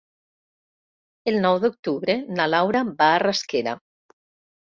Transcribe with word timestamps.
El 1.31 1.37
nou 1.43 1.59
d'octubre 1.65 2.15
na 2.39 2.47
Laura 2.53 2.83
va 3.03 3.09
a 3.17 3.19
Rasquera. 3.25 3.77